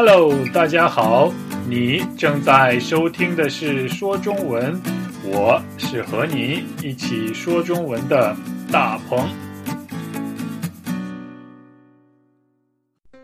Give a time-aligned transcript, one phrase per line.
[0.00, 1.28] Hello，大家好，
[1.68, 4.80] 你正在收听的是说中文，
[5.24, 8.32] 我是和你一起说中文的
[8.70, 9.28] 大鹏。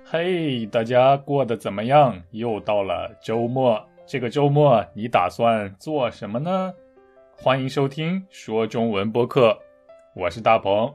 [0.04, 2.20] 嘿，大家过得怎么样？
[2.32, 6.72] 又到了周末，这个周末你打算做什么呢？
[7.36, 9.56] 欢迎收听说中文播客，
[10.16, 10.92] 我是大鹏。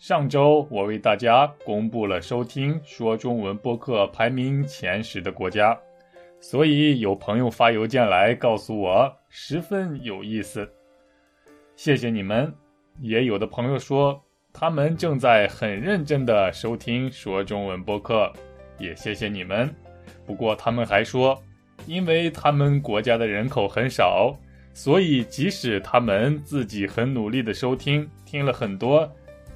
[0.00, 5.78] 上周我为大家公布了收听说中文播客排名前十的国家，
[6.40, 10.66] 所以有朋友发邮件来告诉我，十分有意思。
[11.76, 12.50] 谢谢你们。
[13.02, 14.18] 也有的朋友说
[14.54, 18.32] 他们正在很认真的收听说中文播客，
[18.78, 19.68] 也谢谢你们。
[20.24, 21.38] 不过他们还说，
[21.84, 24.34] 因为他们国家的人口很少，
[24.72, 29.06] 所以即使他们自己很努力的收听，听了很多。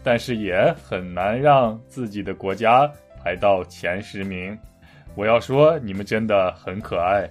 [0.05, 2.89] 但是也很难让自己的国家
[3.21, 4.57] 排到前十名。
[5.17, 7.29] 我要说，你们真的很可爱。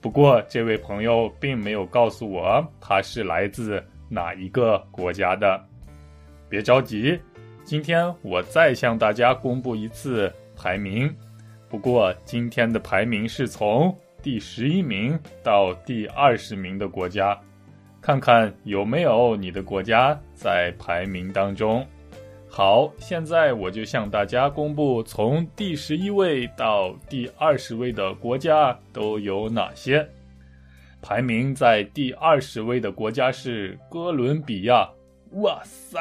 [0.00, 5.62] 不过，这位朋友并没有告诉我他是来自哪一个国家的。
[6.48, 7.18] 别着急，
[7.64, 11.12] 今天我再向大家公布一次排名。
[11.68, 17.38] 不过，今天的排名是从第十一名到第二十名的国家，
[18.00, 21.84] 看看有没有你的国家在排名当中。
[22.56, 30.08] 好，现在我就向大家公布从第十一位到第二十位的国家都有哪些。
[31.02, 34.88] 排名在第二十位的国家是哥伦比亚。
[35.32, 36.00] 哇塞，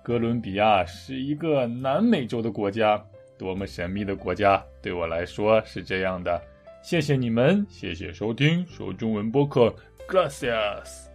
[0.00, 3.04] 哥伦比亚是一个南美洲的国家，
[3.36, 4.64] 多么神秘的国家！
[4.80, 6.40] 对我来说是这样的。
[6.84, 9.74] 谢谢你们，谢谢收听说中文播客
[10.08, 11.08] ，Gracias。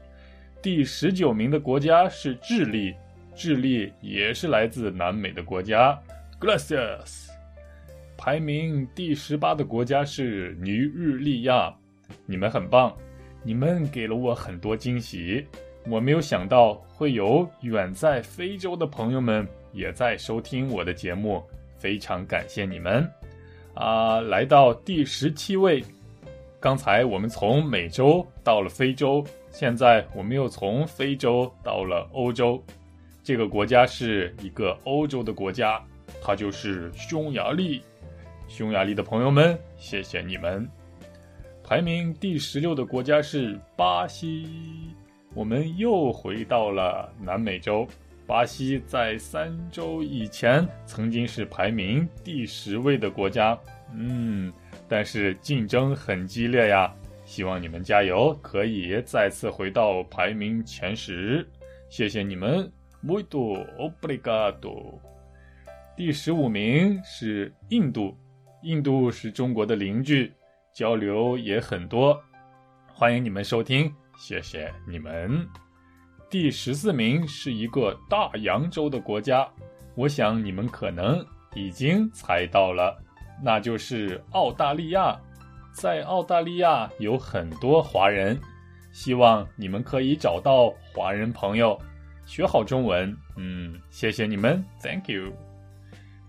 [0.62, 2.94] 第十九名的国家是智利。
[3.36, 6.00] 智利也是来自南美的国家
[6.40, 7.28] ，Gracias。
[8.18, 11.74] 排名第十八的国家是尼日利亚，
[12.26, 12.96] 你们很棒，
[13.44, 15.46] 你们给了我很多惊喜。
[15.88, 21.44] 我没有想到会有远在非洲的朋友们也在收听我的节目，
[21.78, 23.08] 非常感谢你们。
[23.74, 25.84] 啊，来到第十七位，
[26.60, 32.64] 刚才我们从美洲到了非洲，现在我们又从非洲到了欧洲。
[33.26, 35.84] 这个国家是一个欧洲的国家，
[36.22, 37.82] 它就是匈牙利。
[38.48, 40.70] 匈牙利的朋友们，谢谢你们。
[41.64, 44.48] 排名第十六的国家是巴西。
[45.34, 47.88] 我们又回到了南美洲。
[48.28, 53.60] 巴西在三周以前曾经是排名第十位的国家，
[53.92, 54.54] 嗯，
[54.88, 56.94] 但是竞争很激烈呀。
[57.24, 61.44] 希望你们加油，可以再次回到排名前十。
[61.90, 62.72] 谢谢你们。
[63.06, 65.00] Muito obrigado。
[65.96, 68.18] 第十五名是印度，
[68.64, 70.34] 印度是中国的邻居，
[70.74, 72.20] 交流也很多，
[72.92, 75.48] 欢迎你们收听，谢谢你们。
[76.32, 79.48] 第十四名是一个大洋洲的国家，
[79.94, 81.24] 我想你们可能
[81.54, 82.98] 已经猜到了，
[83.44, 85.16] 那就是澳大利亚。
[85.74, 88.42] 在澳大利亚有很多华人，
[88.92, 91.80] 希望你们可以找到华人朋友。
[92.26, 95.32] 学好中文，嗯，谢谢你们，Thank you。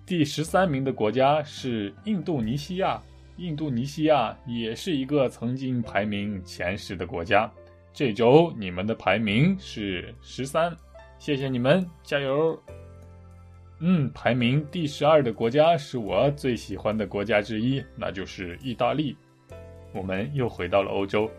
[0.05, 3.03] 第十三名的国家是印度尼西亚，
[3.39, 7.51] 印度尼西亚也是一个曾经排名前十的国家。
[7.93, 10.77] 这周你们的排名是十三，
[11.19, 12.57] 谢谢你们，加油。
[13.79, 19.17] 嗯，排名第十二的国家是我最喜欢的国家之一，那就是意大利。
[19.93, 21.31] 我们又回到了欧洲，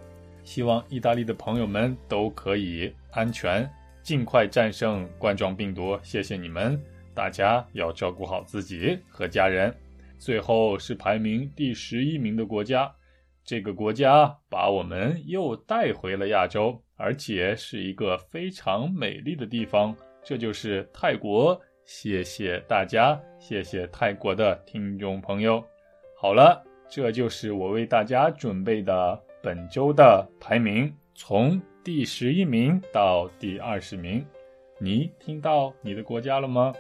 [0.44, 3.70] 希望意大利的朋友们都可以安全。
[4.08, 6.82] 尽快战胜冠状病毒，谢谢你们！
[7.14, 9.76] 大家要照顾好自己和家人。
[10.18, 12.90] 最后是排名第十一名的国家，
[13.44, 19.94] 这个国家把我们又带回了亚洲，而且是一个非常美丽的地方，
[20.24, 21.60] 这就是泰国。
[21.84, 25.62] 谢谢大家，谢谢泰国的听众朋友。
[26.16, 31.62] 好了，这就是我为大家准备的本周的排名，从。
[31.88, 34.22] 第十一名到第二十名，
[34.78, 36.74] 你听到你的国家了吗？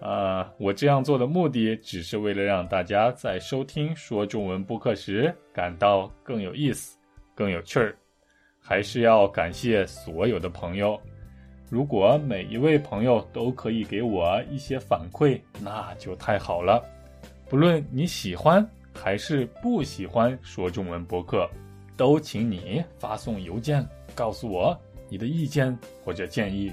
[0.00, 6.96] 啊，我这样做的目的只是为了让大家在收听说中文播客时感到更有意思、
[7.34, 7.94] 更有趣儿。
[8.58, 10.98] 还是要感谢所有的朋友。
[11.68, 16.82] 如果每一位朋友都可以给我一些反馈，那就太好了。
[17.46, 21.46] 不论你喜欢还是不喜欢说中文播客，
[21.94, 23.86] 都请你发送邮件。
[24.14, 24.78] 告诉我
[25.08, 26.72] 你的意见或者建议，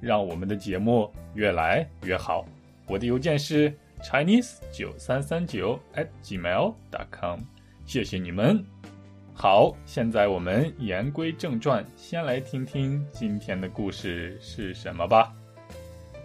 [0.00, 2.44] 让我们的节目越来越好。
[2.86, 3.72] 我的邮件是
[4.02, 7.40] chinese 九三三九 at gmail dot com
[7.84, 8.64] 谢谢你们。
[9.34, 15.32] 好，现在我们言归正传，先来听听今天的故事是什么吧。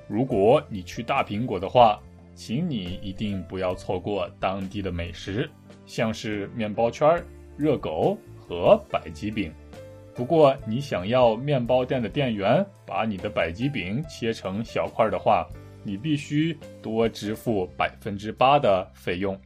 [0.08, 2.00] 如果你去大苹果的话，
[2.34, 5.50] 请你一定不要错过当地的美食，
[5.86, 7.22] 像是面包圈、
[7.58, 9.54] 热狗和百吉饼。
[10.14, 15.48] 不过，你想要面包店的店员把你的百吉饼切成小块的话，
[15.84, 19.40] 你必须多支付百分之八的费用。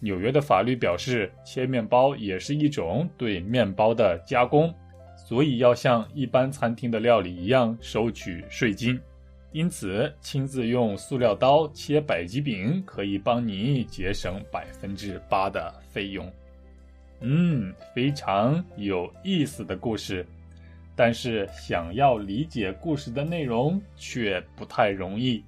[0.00, 4.74] 纽约的法律表示，切面包也是一种对面包的加工，
[5.16, 8.98] 所以要像一般餐厅的料理一样收取税金。
[9.52, 16.30] 因此，亲自用塑料刀切百吉饼可以帮你节省百分之八的费用。
[17.20, 20.24] 嗯，非常有意思的故事，
[20.94, 25.44] 但是想要理解故事的内容却不太容易。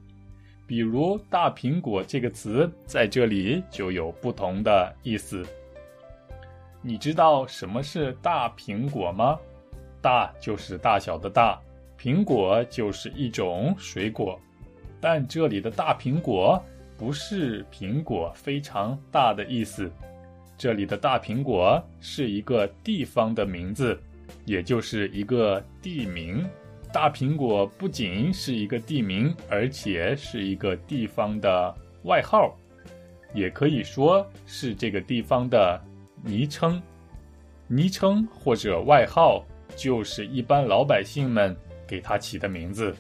[0.67, 5.45] 比如“大苹果”这个词在这里就有不同的意思。
[6.83, 9.39] 你知道什么是大苹果吗？
[10.01, 11.61] 大就是大小的大，
[11.99, 14.41] 苹果就是一种水果，
[15.01, 16.63] 但这里的大苹果
[16.97, 19.93] 不是苹果非常大的意思。
[20.61, 23.99] 这里的大苹果是一个地方的名字，
[24.45, 26.47] 也就是一个地名。
[26.93, 32.55] 大苹果不仅是一个地名，而且是一个地方的外号，
[33.33, 35.83] 也可以说是这个地方的
[36.23, 36.79] 昵称。
[37.67, 39.43] 昵称或者外号
[39.75, 41.57] 就是一般老百姓们
[41.89, 42.95] 给他起的名字，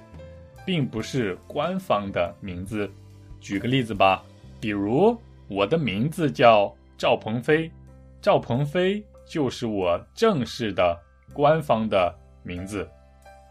[0.65, 2.91] 并不是官方的名字。
[3.39, 4.25] 举个例子吧，
[4.59, 5.15] 比如
[5.47, 6.75] 我的名字叫。
[7.00, 7.73] 赵鹏飞，
[8.20, 10.94] 赵鹏飞就是我正式的
[11.32, 12.87] 官方的名字，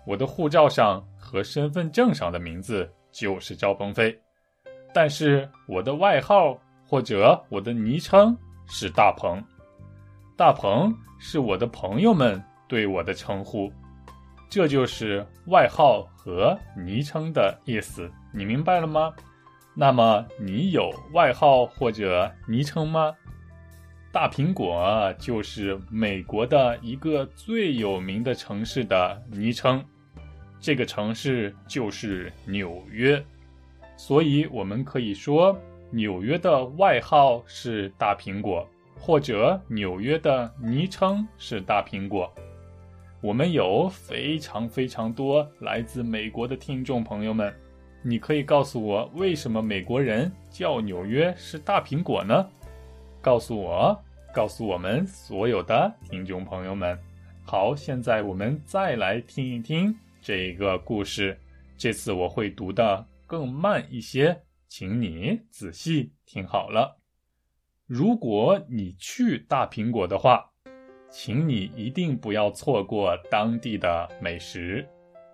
[0.05, 4.15] 我的护照上和身份证上的名字就是赵鹏飞，
[4.93, 6.55] 但是我的外号
[6.87, 8.37] 或者我的昵称
[8.67, 9.43] 是大鹏，
[10.37, 13.67] 大鹏是我的朋友们对我的称呼，
[14.47, 19.11] 这就是外号和昵称的意思，你明白了吗？
[19.73, 23.11] 那么你有外号或者昵称吗？
[24.11, 29.85] 大苹果就是美国的一个最有名的城市的昵称，
[30.59, 33.23] 这个城市就是纽约，
[33.95, 35.55] 所以我们可以说
[35.91, 38.67] 纽约的外号是大苹果，
[38.97, 42.33] 或者纽约的昵称是大苹果。
[43.21, 47.53] 我们有非常非常多来自美国的听众朋友们，
[48.01, 52.49] 你可以告诉我为什么美国人叫纽约是大苹果呢？
[53.21, 54.01] 告诉我，
[54.33, 56.97] 告诉我们所有的听众朋友们。
[57.43, 61.37] 好，现在我们再来听一听这个故事。
[61.77, 66.97] 这次我会读的更慢一些，请你仔细听好了。
[67.87, 70.45] 如果你去大苹果的话，
[71.09, 74.87] 请你一定不要错过当地的美食，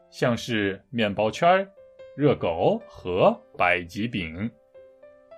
[0.10, 1.68] 像是面包圈、
[2.16, 4.50] 热狗和百吉饼。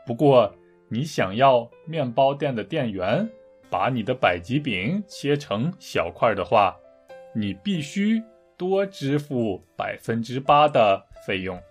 [0.06, 0.54] 不过，
[0.90, 3.30] 你想要面包店的店员
[3.70, 6.76] 把你的百吉饼切成小块的话，
[7.36, 8.24] 你必须
[8.56, 11.62] 多支付百分之八的费用。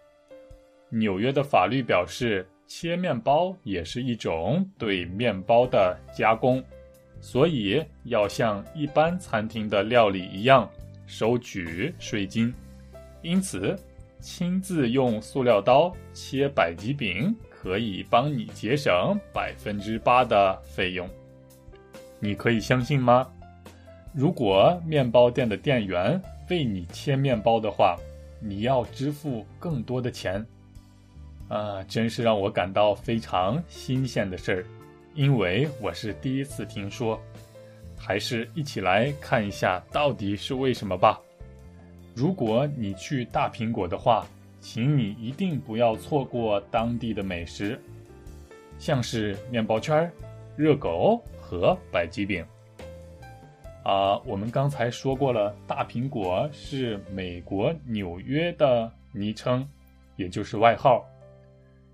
[0.91, 6.63] 纽约的法律表示，切面包也是一种对面包的加工，
[7.19, 10.71] 所以要像一般餐厅的料理一样
[11.07, 12.53] 收取税金。
[13.23, 13.75] 因此，
[14.21, 17.35] 亲自用塑料刀切百吉饼。
[17.67, 21.11] 可以帮你节省百分之八的费用，
[22.21, 23.27] 你可以相信吗？
[24.15, 27.97] 如果面包店的店员为你切面包的话，
[28.39, 30.47] 你要支付更多的钱。
[31.49, 34.65] 啊，真是让我感到非常新鲜的事儿，
[35.17, 37.21] 因为我是第一次听说。
[37.99, 41.21] 还是一起来看一下到底是为什么吧。
[42.15, 44.25] 如果你去大苹果的话。
[44.69, 47.81] 请你一定不要错过当地的美食，
[48.79, 50.11] 像是面包圈、
[50.57, 52.45] 热狗和百吉饼。
[53.85, 59.65] 啊，我们刚才说过了，大苹果是美国纽约的昵称，
[60.17, 61.07] 也就是外号。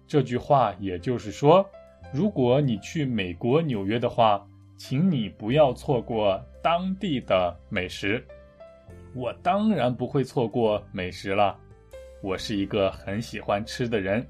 [0.07, 1.69] 这句话也就是说，
[2.11, 4.43] 如果你去美国纽约的话，
[4.79, 8.26] 请你不要错过当地的美食。
[9.14, 11.55] 我当然不会错过美食了。
[12.23, 14.25] 我是一个很喜欢吃的人，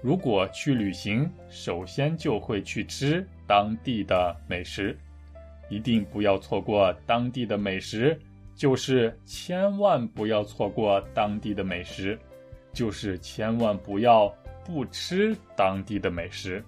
[0.00, 4.96] 如果去旅行，首先就会去吃当地的美食，
[5.68, 8.18] 一定不要错过当地的美食，
[8.56, 12.18] 就是千万不要错过当地的美食，
[12.72, 14.34] 就是千万不要
[14.64, 16.64] 不吃当地的美食。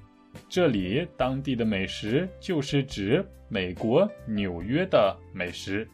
[0.50, 5.88] 这里当地的美食就是指美国纽约的美食。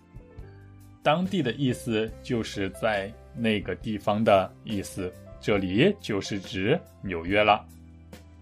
[1.00, 7.64] 当地的意思就是在那个地方的意思，这里就是指纽约了。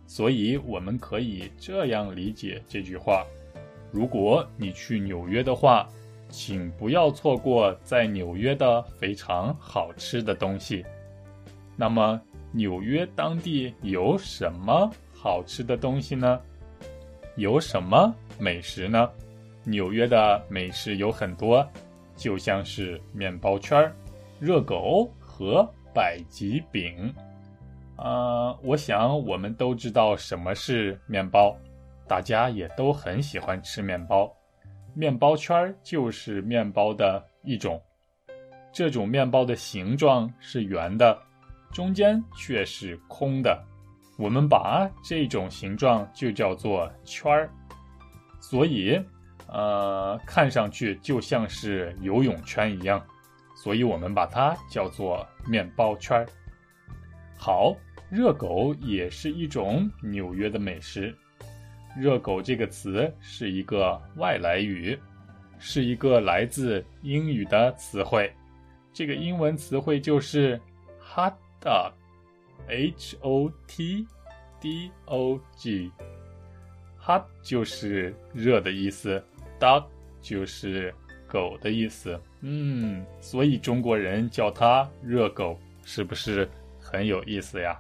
[0.07, 3.25] 所以我们可以这样理解这句话：
[3.93, 5.89] 如果你去纽约的话，
[6.29, 10.85] 请不要错过在纽约的非常好吃的东西。
[11.77, 12.21] 那么，
[12.53, 16.41] 纽约当地有什么好吃的东西呢？
[17.37, 19.11] 有什么美食呢？
[19.65, 21.69] 纽约的美食有很多，
[22.17, 23.95] 就像是面包圈儿、
[24.39, 27.13] 热狗和百吉饼。
[27.97, 31.57] 啊，我想我们都知道什么是面包，
[32.07, 34.31] 大家也都很喜欢吃面包。
[34.95, 37.83] 面包圈就是面包的一种，
[38.73, 41.19] 这种面包的形状是圆的，
[41.73, 43.63] 中间却是空的，
[44.19, 47.51] 我们把这种形状就叫做圈儿，
[48.41, 48.99] 所以，
[49.49, 53.03] 呃，看上去就像是游泳圈一样，
[53.67, 56.25] 所以我们把它叫做面包圈儿。
[57.37, 57.77] 好。
[58.09, 61.13] 热狗也是一种纽约的美食。
[61.99, 64.97] 热狗这个词是一个外来语，
[65.59, 68.33] 是一个来自英语的词汇。
[68.93, 70.61] 这个英文词汇就是
[71.03, 74.07] hot dog，h o t
[74.61, 75.91] d o g。
[77.05, 79.21] hot 就是热的意思
[79.59, 79.85] ，dog
[80.21, 80.95] 就是
[81.27, 82.21] 狗的意思。
[82.49, 86.49] 嗯，所以中国人叫它热狗，是不是
[86.79, 87.77] 很有意思呀？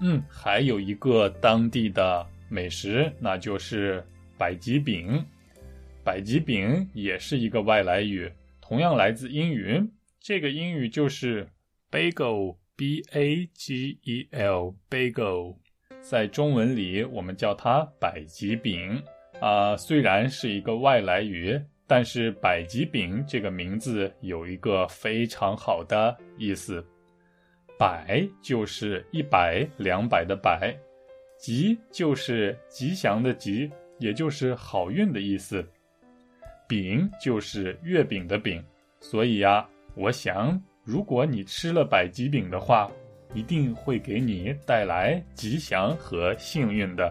[0.00, 4.02] 嗯，还有一个当地的美食，那就是
[4.38, 5.22] 百吉饼。
[6.02, 9.78] 百吉饼也是一个外来语，同样来自英语。
[10.18, 11.46] 这个英语就是
[11.90, 15.56] bagel，b a g e l，bagel。
[16.00, 19.02] 在中文里，我们叫它百吉饼。
[19.40, 26.84] 啊，虽然是一个外来语，但是百吉饼这个名字有一个非常好的意思。
[27.78, 30.76] 百就是一百、两百的百，
[31.38, 35.66] 吉就是吉祥的吉，也就是好运的意思。
[36.66, 38.62] 饼就是月饼的饼，
[39.00, 42.90] 所以呀，我想，如果你吃了百吉饼的话，
[43.32, 47.10] 一定会给你带来吉祥和幸运的。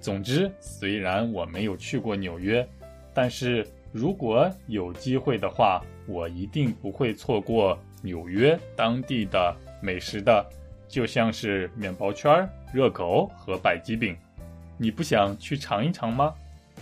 [0.00, 2.66] 总之，虽然我没有去过纽约，
[3.12, 9.56] 但是如果有机会的话，我一定不会错过纽约当地的。
[9.80, 10.44] 美食的，
[10.88, 14.16] 就像是面包圈、热狗和百吉饼，
[14.76, 16.34] 你不想去尝一尝吗？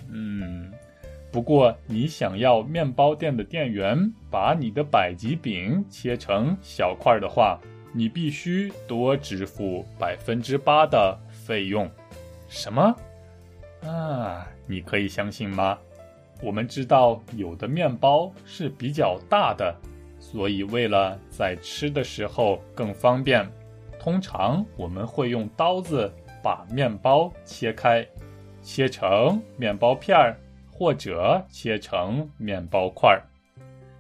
[0.08, 0.72] 嗯，
[1.30, 7.60] 不过你想要面包店的店员把你的百吉饼切成小块的话，
[7.92, 11.86] 你必须多支付百分之八的费用。
[12.48, 12.96] 什么？
[13.82, 15.78] 啊，你可以相信吗？
[16.42, 19.74] 我们知道有的面包是比较大的。
[20.18, 23.48] 所以，为了在吃的时候更方便，
[23.98, 26.12] 通常我们会用刀子
[26.42, 28.04] 把面包切开，
[28.62, 30.36] 切成面包片儿，
[30.72, 33.22] 或者切成面包块儿，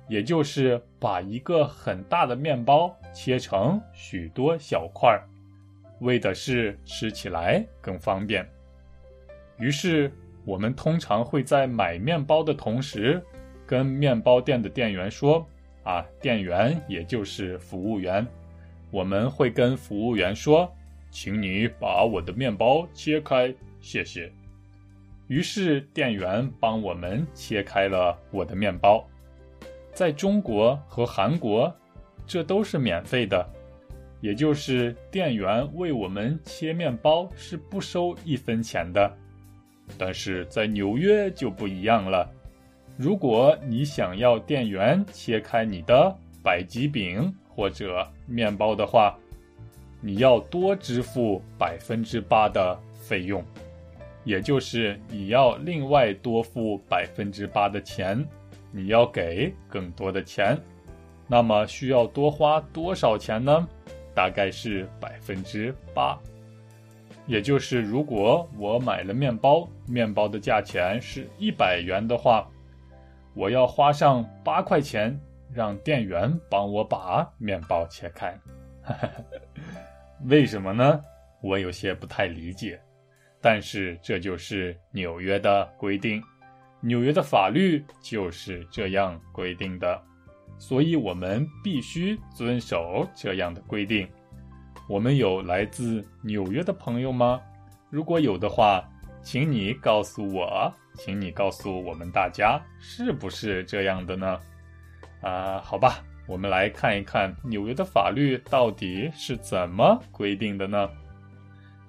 [0.08, 5.22] 也就是把一个很大的面包切成许多小块儿，
[6.00, 8.44] 为的是吃起来更方便。
[9.58, 10.12] 于是，
[10.46, 13.22] 我们通常会在买面包的同时，
[13.66, 15.46] 跟面包店的店员说。
[15.86, 18.26] 啊，店员也就是服务员，
[18.90, 20.68] 我们会跟服务员说
[21.12, 24.28] ：“请你把我的面包切开，谢谢。”
[25.28, 29.08] 于是店员帮我们切开了我的面包。
[29.92, 31.72] 在中国和韩国，
[32.26, 33.48] 这都是免费的，
[34.20, 39.16] 也就是店员为我们切面包是不收一分钱的。
[39.98, 42.30] 但是在纽约就不一样了。
[42.96, 49.16] 如果你想要店员切开你的百吉饼或者面包的话，
[50.00, 53.44] 你要多支付百分之八的费用，
[54.24, 58.26] 也就是你要另外多付百分之八的钱，
[58.70, 60.56] 你要给更多的钱。
[61.28, 63.66] 那么需要多花多少钱呢？
[64.14, 66.18] 大概是百分之八，
[67.26, 72.48] 也就是如果我买了面包，面包的价钱是一百元的话。
[73.34, 75.14] 我要花上八块钱，
[75.52, 78.34] 让店员帮我把面包切开，
[80.24, 81.04] 为什么呢？
[81.42, 82.80] 我有些不太理解，
[83.42, 86.22] 但是这就是纽约的规定，
[86.80, 90.02] 纽约的法律就是这样规定的，
[90.56, 94.08] 所以我们必须遵守这样的规定。
[94.88, 97.40] 我们有来自纽约的朋友吗？
[97.90, 98.88] 如果有的话，
[99.20, 104.40] 请你告诉我，请你告诉我们大家，是不是这样的呢？
[105.22, 110.88] 啊，好吧，我们来看一看纽约的法律到底是怎么规定的呢？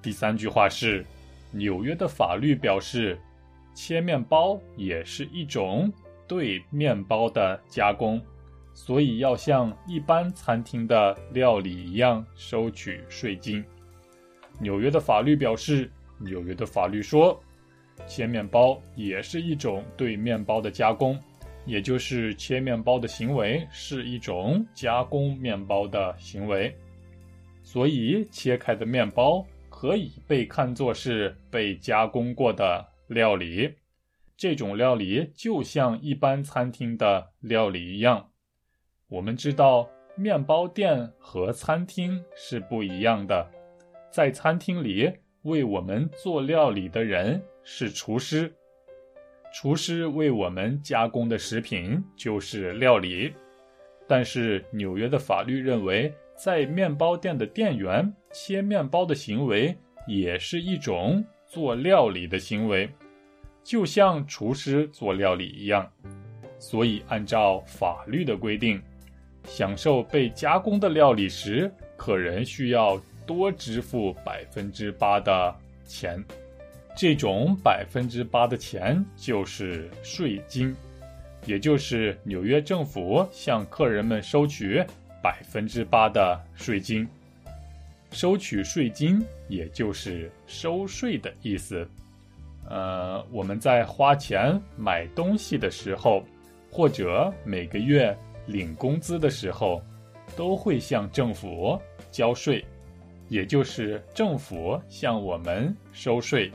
[0.02, 1.06] 第三句话是，
[1.52, 3.20] 纽约的法律表示，
[3.76, 5.94] 切面包也是一种
[6.28, 8.20] 对面包的加工，
[8.78, 13.66] 所以要像一般餐厅的料理一样收取税金。
[14.62, 17.42] 纽约的法律表示，纽约的法律说，
[18.06, 21.20] 切面包也是一种对面包的加工，
[21.66, 26.72] 也就是切面包的行为是一种加工面包的行为，
[27.64, 33.74] 所以切开的面包可以被看作是被加工过的料理。
[34.38, 38.24] 这种料理就像一般餐厅的料理一样。
[39.10, 43.50] 我们知道，面包店和餐厅是不一样的。
[44.12, 45.10] 在餐厅里
[45.44, 48.54] 为我们做料理的人是厨师，
[49.54, 53.34] 厨师为我们加工的食品就是料理。
[54.06, 59.74] 但是纽约的法律认为，在面包店的店员切面包的行为
[60.06, 62.90] 也是一种做料理的行为，
[63.64, 65.90] 就像厨师做料理一样。
[66.60, 68.82] 所以按照法律的规定，
[69.48, 73.02] 享受被加工的料理时，客人需要。
[73.28, 75.54] 多支付百分之八的
[75.86, 76.24] 钱，
[76.96, 80.74] 这种百分之八的钱就是税金，
[81.46, 84.82] 也就是纽约政府向客人们收取
[85.22, 87.06] 百分之八的税金。
[88.12, 91.86] 收取税金也就是收税的意思。
[92.70, 96.24] 呃，我们在花钱买东西的时候，
[96.72, 99.80] 或者每个月领工资的时候，
[100.36, 102.66] 都会向政府交税。
[103.30, 106.50] 也就是政府向我们收税，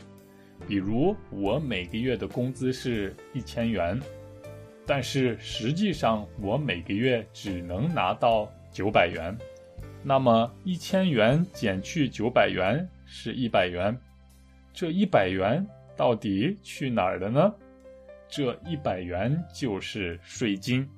[0.66, 4.00] 比如我每个月的工资是一千元，
[4.86, 9.36] 但是实际上我每个月只能拿到九百元，
[10.02, 13.94] 那么一千元减去九百元是一百元，
[14.72, 15.62] 这一百元
[15.94, 17.54] 到底去哪儿了呢？
[18.28, 20.88] 这一百元就是税金，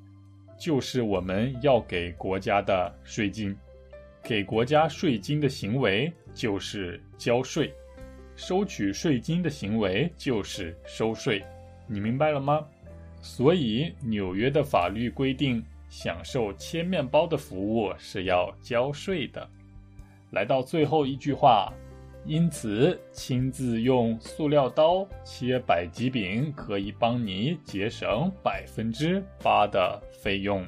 [0.58, 3.56] 就是我们要给国家的税金。
[4.22, 7.72] 给国家税金的行为就是交税，
[8.34, 11.44] 收取税金的行为就是收税，
[11.86, 12.66] 你明白了吗？
[13.20, 19.46] 所以纽约的法律规定，享受切面包的服务是要交税的。
[20.30, 21.72] 来到最后一句话，
[22.26, 30.66] 因此亲自用塑料刀切百吉饼可以帮你节省百分之八的费用。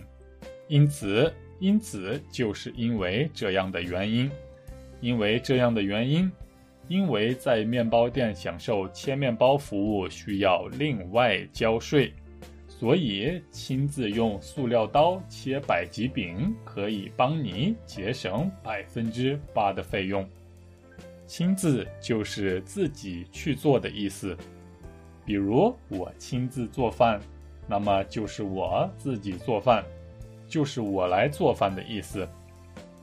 [0.69, 1.33] 因此。
[1.59, 4.31] 因此，就是因为这样的原因，
[5.01, 6.31] 因为这样的原因，
[6.87, 12.13] 因为在面包店享受切面包服务需要另外交税，
[12.69, 20.29] 所以亲自用塑料刀切百吉饼可以帮你节省百分之八的费用。
[21.27, 24.37] 亲自就是自己去做的意思，
[25.25, 27.21] 比如我亲自做饭，
[27.67, 29.85] 那么就是我自己做饭。
[30.49, 32.27] 就是我来做饭的意思，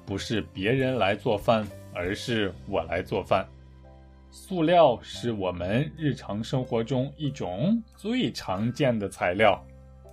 [0.05, 3.45] 不是别人来做饭，而是我来做饭。
[4.31, 9.61] 塑料是我们日常生活中一种最常见的材料，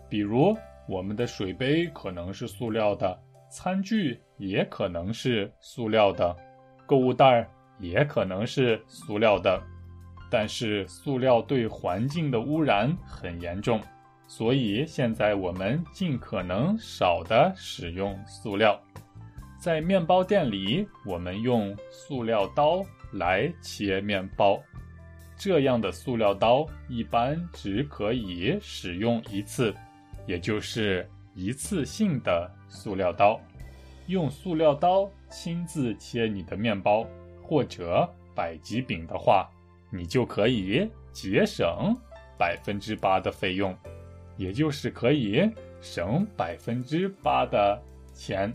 [0.09, 0.57] 比如
[0.88, 3.16] 我们的水杯可能是塑料的，
[3.49, 6.37] 餐具也可能是塑料的，
[6.85, 7.49] 购物袋
[7.81, 9.61] 也可能是塑料的。
[10.31, 13.81] 但是塑料对环境的污染很严重。
[14.29, 18.81] 所以现在我们尽可能少的使用塑料，
[19.59, 22.81] 在面包店里，我们用塑料刀
[23.12, 24.57] 来切面包。
[25.37, 29.75] 这样的塑料刀一般只可以使用一次，
[30.27, 33.40] 也就是一次性的塑料刀。
[34.07, 37.05] 用塑料刀亲自切你的面包
[37.50, 39.50] 或者百吉饼的话，
[39.90, 41.92] 你就可以节省
[42.38, 43.76] 百分之八的费用。
[44.36, 45.42] 也就是可以
[45.80, 47.82] 省百分之八的
[48.14, 48.54] 钱，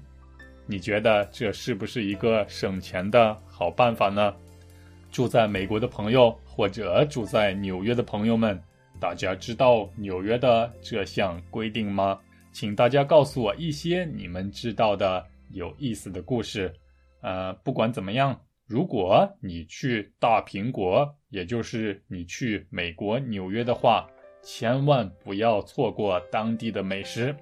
[0.65, 4.33] 你觉得这是不是一个省钱的好办法呢？
[5.11, 8.57] 住在美国的朋友或者住在纽约的朋友们，
[8.97, 12.17] 大家知道纽约的这项规定吗？
[12.53, 16.73] 请大家告诉我一些你们知道的有意思的故事。
[17.21, 24.07] 呃，不管怎么样，如果你去大苹果，也就是你去美国纽约的话。
[24.47, 27.35] 千万不要错过当地的美食。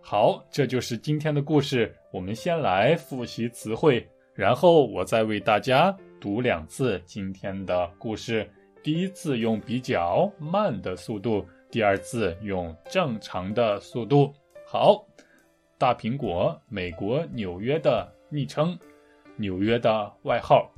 [0.00, 1.94] 好，这就是今天的故事。
[2.10, 8.50] 我们先来复习词汇，然后我再为大家读两次今天的故事。
[8.82, 14.32] 第一次用比较慢的速度，第二次用正常的速度。
[14.66, 15.06] 好，
[15.76, 18.78] 大苹果，美国纽约的昵称，
[19.36, 20.70] 纽约的外号。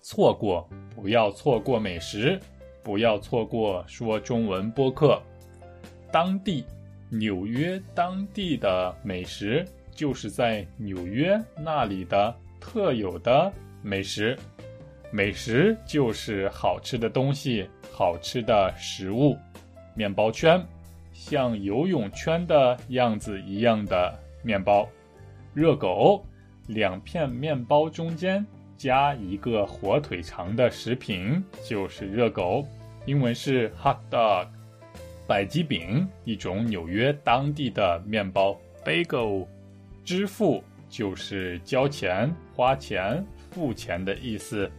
[0.00, 2.40] 错过，不要错过美食，
[2.82, 5.20] 不要错过说中文播客。
[6.10, 6.64] 当地，
[7.10, 14.38] 纽约当地的美食，就是在纽约那里的特有的美食。
[15.10, 19.36] 美食就是好吃的东西，好吃的食物。
[19.94, 20.64] 面包圈，
[21.12, 24.88] 像游泳圈的样子一样的面包。
[25.52, 26.24] 热狗，
[26.68, 32.66] 两片面包中间加一个火腿肠的食品就是热狗，
[33.06, 34.46] 英文是 hot dog。
[35.26, 39.46] 百吉饼，一种纽约当地的面包，bagel。
[40.04, 44.70] 支付就是交钱、花钱、付钱的意思。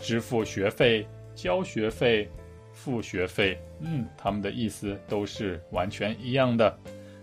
[0.00, 2.28] 支付学费、交学费、
[2.72, 6.76] 付学费，嗯，他们的意思都是完全一样的。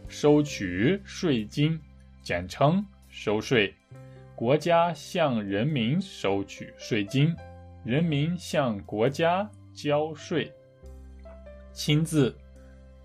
[0.08, 1.78] 收取税金，
[2.22, 3.74] 简称收税。
[4.40, 7.36] 国家向人民收取税金，
[7.84, 10.50] 人民向国家交税。
[11.74, 12.34] 亲自。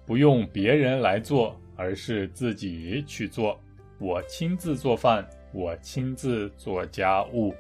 [0.06, 3.58] 不用别人来做，而是自己去做。
[3.98, 7.52] 我亲自做饭，我亲自做家务。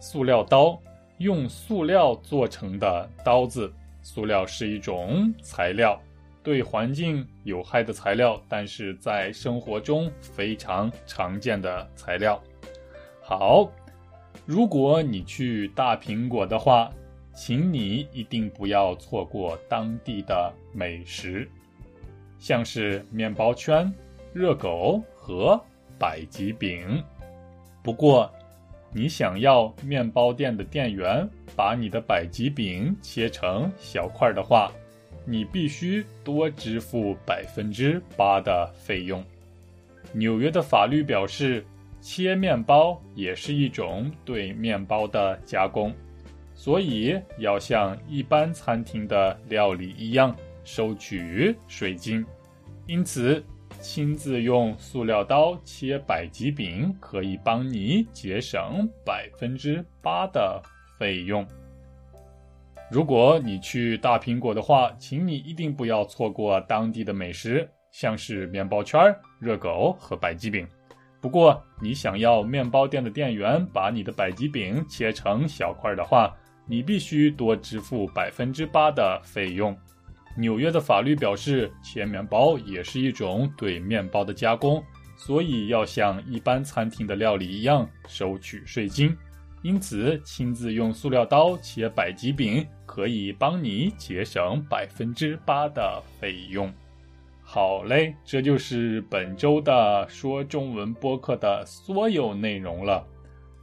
[0.00, 0.76] 塑料刀，
[1.18, 3.72] 用塑料做成的刀子。
[4.02, 5.96] 塑料是一种材料，
[6.42, 12.42] 对环境有害的材料，但是在生活中非常常见的材料。
[13.28, 13.68] 好，
[14.44, 16.88] 如果你去大苹果的话，
[17.34, 21.50] 请你一定不要错过当地的美食。
[22.38, 23.92] 像是面包圈、
[24.32, 25.60] 热狗和
[25.98, 27.02] 百吉饼。
[27.82, 28.32] 不过，
[28.92, 34.70] 你想要面包店的店员把你的百吉饼切成小块的话，
[35.24, 39.20] 你必须多支付百分之八的费用。
[40.12, 41.66] 纽约的法律表示，
[42.08, 45.92] 切面包也是一种对面包的加工，
[46.54, 50.32] 所以要像一般餐厅的料理一样。
[50.62, 52.24] 收取税金，
[52.86, 53.44] 因此
[53.80, 60.62] 亲自用塑料刀切百吉饼可以帮你节省百分之八的
[61.00, 61.44] 费用。
[62.88, 70.64] 如果你去大苹果的话，请你一定不要错过当地的美食，像是面包圈、热狗和百吉饼。
[71.26, 76.32] 不过，你想要面包店的店员把你的百吉饼切成小块的话，
[76.68, 79.76] 你必须多支付百分之八的费用。
[80.38, 84.80] 纽约的法律表示，切面包也是一种对面包的加工，
[85.16, 89.12] 所以要像一般餐厅的料理一样收取税金。
[89.62, 96.72] 因此，亲自用塑料刀切百吉饼可以帮你节省百分之八的费用。
[97.48, 103.06] 好嘞，这就是本周的说中文播客的所有内容了。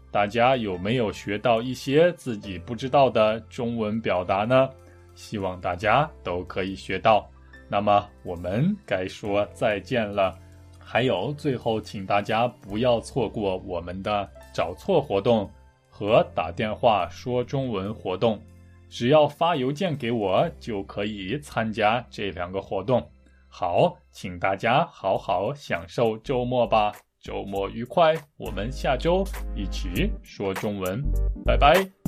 [0.10, 4.70] 大家有没有学到一些自己不知道的中文表达呢？
[5.16, 7.30] 希望大家都可以学到。
[7.68, 10.34] 那么我们该说再见了。
[10.80, 15.52] 还有，最后请大家不要错过我们的找错活动
[15.90, 18.42] 和打电话说中文活动。
[18.90, 23.06] 只要发邮件给我，就可以参加这两个活动。
[23.56, 28.16] 好，请大家好好享受周末吧，周末愉快。
[28.36, 29.24] 我们下周
[29.56, 31.04] 一起说中文，
[31.46, 32.03] 拜拜。